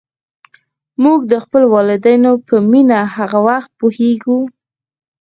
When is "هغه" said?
3.15-3.39